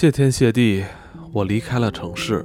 [0.00, 0.82] 谢天谢地，
[1.30, 2.42] 我离开了城市，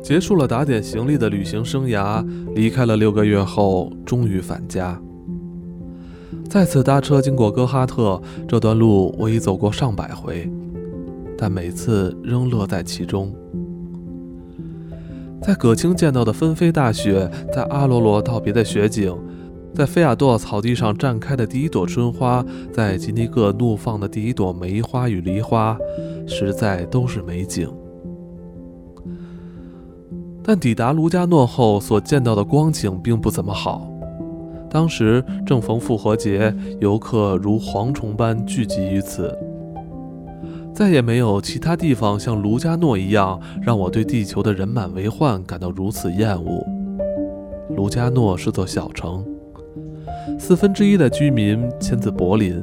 [0.00, 2.24] 结束了打点行李的旅行生涯。
[2.54, 4.96] 离开了六个月后，终于返家。
[6.48, 10.48] 再次搭车经过哥哈特，这段路我已走过上百回，
[11.36, 13.34] 但每次仍乐在其中。
[15.42, 19.12] 在葛青见到的纷飞大雪，在阿罗罗道别的雪景。
[19.74, 25.76] 在菲亚多草地上绽开的第一朵春花，在吉尼格怒放的第一朵梅花与梨花，
[26.26, 27.68] 实在都是美景。
[30.42, 33.90] 但抵达卢加诺后所见到的光景并不怎么好。
[34.70, 39.36] 当时正逢复活节，游客如蝗虫般聚集于此，
[40.74, 46.64] 再也没有其他地方像卢加诺一样让我对地球的人满为患感到如此厌恶。
[47.76, 49.24] 卢加诺是座小城。
[50.38, 52.62] 四分之一的居民迁自柏林，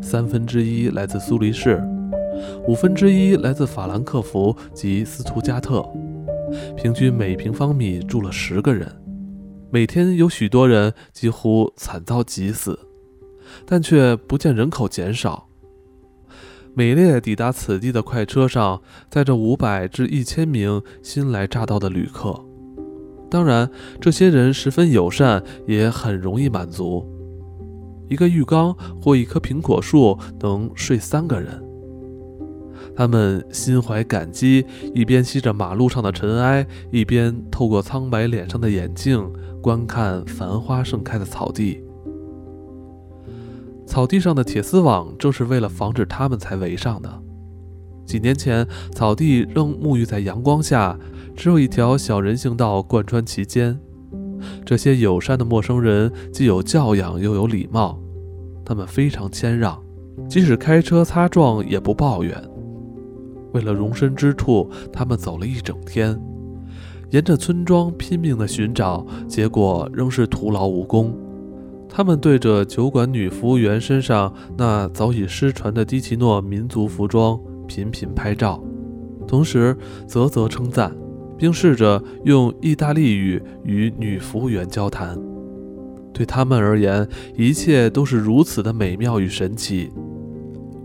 [0.00, 1.82] 三分之一来自苏黎世，
[2.66, 5.84] 五分之一来自法兰克福及斯图加特，
[6.76, 8.86] 平均每平方米住了十个人。
[9.70, 12.78] 每天有许多人几乎惨遭挤死，
[13.64, 15.48] 但却不见人口减少。
[16.74, 22.38] 每列抵达此地的快车上载着五百至一千名新来乍到的旅客。
[23.30, 27.06] 当然，这些人十分友善，也很容易满足。
[28.08, 31.61] 一个浴缸或一棵苹果树能睡三个人。
[32.94, 39.26] 他们心怀感激，一边吸着马路上的尘埃，一边透过苍白脸上的眼镜
[39.60, 41.82] 观看繁花盛开的草地。
[43.86, 47.22] 草地上的铁丝网正是为了防止他们才围上的。
[48.04, 50.98] 几年前，草地仍沐浴在阳光下。
[51.34, 53.78] 只有一条小人行道贯穿其间。
[54.66, 57.98] 这些友善的陌生人既有教养又有礼貌，
[58.66, 59.82] 他们非常谦让，
[60.28, 62.51] 即使开车擦撞也不抱怨。
[63.52, 66.20] 为了容身之处，他们走了一整天，
[67.10, 71.14] 沿着村庄拼命地寻找，结果仍是徒劳无功。
[71.88, 78.62] 他们对着酒馆女服务员身上那早已失传的迪奇诺民族服装频频拍照，
[79.26, 79.76] 同时
[80.06, 80.94] 啧啧称赞。
[81.42, 85.18] 并试着用意大利语与女服务员交谈。
[86.12, 89.90] 对他们而言，一切都是如此的美妙与神奇。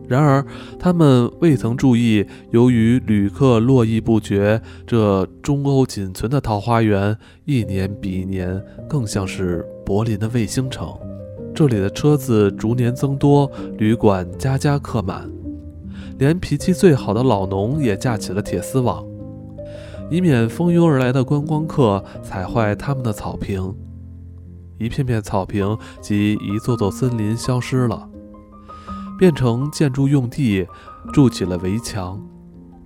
[0.07, 0.45] 然而，
[0.79, 10.87] 他们未曾注意，由于旅客络绎不绝，这中欧仅存的桃花源一年比一年更像是柏林的卫星城。
[11.53, 15.29] 这里的车子逐年增多，旅馆家家客满，
[16.17, 19.05] 连脾气最好的老农也架起了铁丝网。
[20.09, 23.75] 以免蜂拥而来的观光客踩坏他们的草坪，
[24.77, 28.07] 一片片草坪及一座座森林消失了，
[29.17, 30.67] 变成建筑用地，
[31.11, 32.21] 筑起了围墙。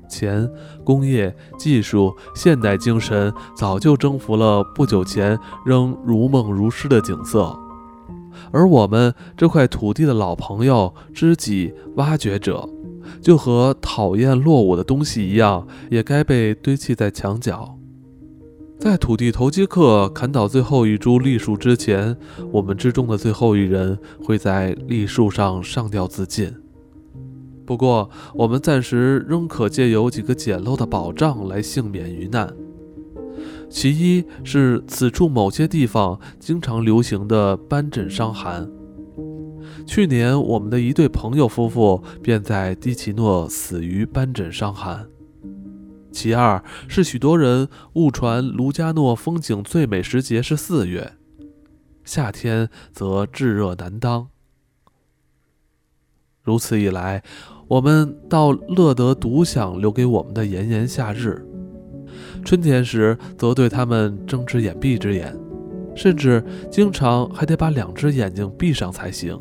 [0.09, 0.49] 钱、
[0.83, 7.57] 工业、技术、现代精神早就征服了不久前仍如梦如诗的景色，
[8.51, 12.67] 而我们这块土地的老朋友、知己、挖掘者。
[13.19, 17.77] 就和讨厌落伍的东西一样，也该被堆砌在墙角。
[18.81, 22.17] 在土地投机客砍倒最后一株栗树之前，
[22.51, 26.51] 我们之中的最后一人会在栗树上上吊自尽。
[27.63, 32.51] 不过，我们暂时仍可借由几个简陋的保障来幸免于难。
[33.69, 38.67] 其一是此处某些地方经常流行的斑疹伤寒。
[39.85, 45.07] 去年，我们的一对朋友夫妇便在蒂奇诺死于斑疹伤寒。
[46.11, 51.13] 其二是许多人误传卢加诺风景最美时节是四月，
[52.03, 54.27] 夏天则炙热难当。
[56.43, 57.23] 如此一来，
[57.67, 61.45] 我们倒乐得独享留给我们的炎炎夏日。
[62.43, 65.37] 春天时，则对他们睁只眼闭只眼，
[65.95, 69.39] 甚至经常还得把两只眼睛闭上才行。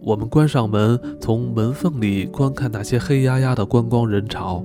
[0.00, 4.64] 我们关上门，从门缝里观看那些黑压压的观光人潮，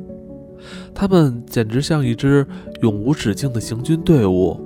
[0.99, 2.43] 他们简直像一支
[2.81, 4.59] 永无止境的行军队伍，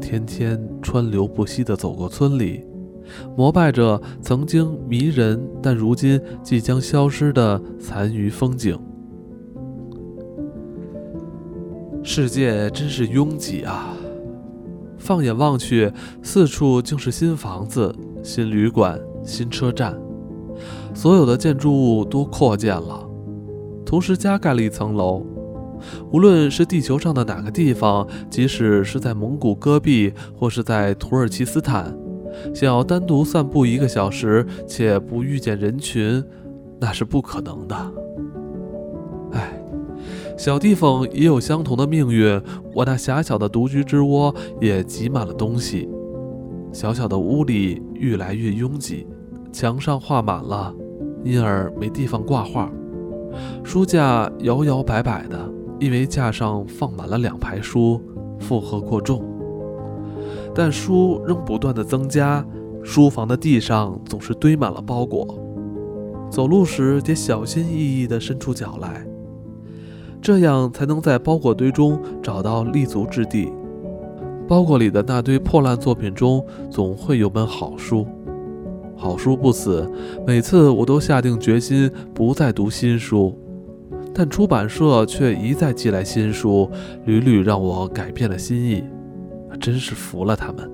[0.00, 2.64] 天天川流不息地走过村里，
[3.36, 8.80] 膜拜着曾经迷人但如今即将消失的残余风景。
[12.02, 13.92] 世界真是拥挤啊！
[14.96, 15.92] 放眼望去，
[16.22, 19.94] 四处竟是新房子、新旅馆、新车站。
[20.94, 23.06] 所有的建筑物都扩建了，
[23.84, 25.22] 同时加盖了一层楼。
[26.10, 31.96] 无论是地球上的哪个地方，即使是在蒙古戈壁或是在土耳其斯坦，
[32.54, 36.22] 想要单独散步一个小时且不遇见人群，
[36.80, 37.76] 那是不可能的。
[39.32, 39.60] 唉，
[40.36, 42.40] 小地方也有相同的命运，
[42.74, 45.88] 我那狭小的独居之窝也挤满了东西。
[46.72, 49.06] 小小的屋里愈来越拥挤，
[49.50, 50.74] 墙上画满了，
[51.24, 52.70] 因而没地方挂画。
[53.64, 55.38] 书架摇摇摆摆的，
[55.78, 58.00] 因为架上放满了两排书，
[58.38, 59.24] 负荷过重。
[60.54, 62.44] 但书仍不断的增加，
[62.82, 65.26] 书房的地上总是堆满了包裹，
[66.30, 69.06] 走路时得小心翼翼地伸出脚来，
[70.22, 73.52] 这样才能在包裹堆中找到立足之地。
[74.48, 78.06] 包裹里的那堆破烂作品中，总会有本好书。
[78.96, 79.90] 好书不死，
[80.26, 83.36] 每次我都下定决心不再读新书，
[84.18, 86.70] 但出版社却一再寄来新书，
[87.04, 88.82] 屡屡让我改变了心意。
[89.60, 90.70] 真是服了他们！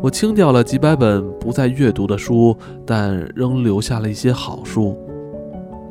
[0.00, 2.56] 我清掉了几百本不再阅读的书，
[2.86, 4.96] 但仍留下了一些好书。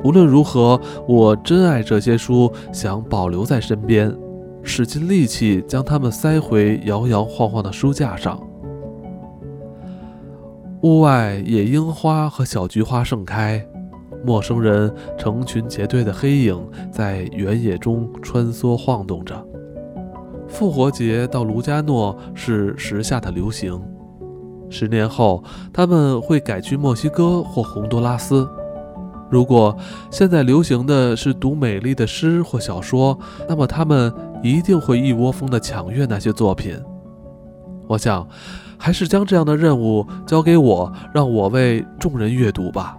[0.01, 0.79] 无论如何，
[1.09, 4.15] 我珍爱这些书，想保留在身边，
[4.63, 8.39] 使尽力气将它们塞回摇摇晃晃的书架上。
[10.83, 13.65] 屋外野樱花和小菊花盛开，
[14.25, 16.59] 陌生人成群结队的黑影
[16.91, 19.35] 在原野中穿梭晃动着。
[20.47, 23.81] 复活节到卢加诺是时下的流行，
[24.69, 25.43] 十年后
[25.73, 28.47] 他们会改去墨西哥或洪都拉斯。
[29.29, 29.75] 如果
[30.11, 33.17] 现在流行的是读美丽的诗或小说，
[33.49, 34.13] 那么他们
[34.43, 36.79] 一定会一窝蜂地抢阅那些作品。
[37.87, 38.27] 我想，
[38.77, 42.97] 还是将这样的任务交给我，让我为众人阅读吧。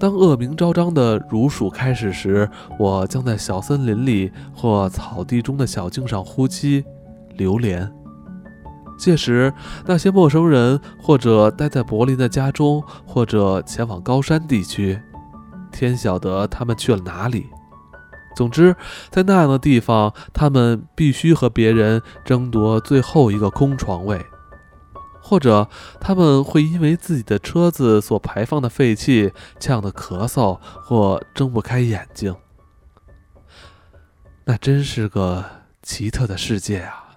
[0.00, 2.48] 当恶名昭彰的如鼠开始时，
[2.78, 6.82] 我将在小森林里或草地中的小径上呼吸、
[7.36, 7.92] 流连。
[8.98, 9.52] 届时，
[9.84, 14.98] 那些陌生人或者待在柏林的家中，或者前往高山地区，
[15.70, 17.46] 天晓得他们去了哪里。
[18.34, 18.74] 总之，
[19.10, 24.18] 在那样的地方，他们必须和别人争夺最后一个空床位。
[25.30, 25.68] 或者
[26.00, 32.34] 他们会因为自己的车子所排放的废气呛得咳嗽或睁不开眼睛，
[34.46, 35.44] 那真是个
[35.84, 37.09] 奇特的世界啊！